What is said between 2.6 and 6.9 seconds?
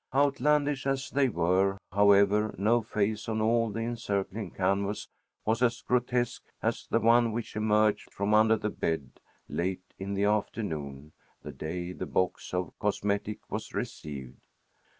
face on all the encircling canvas was as grotesque as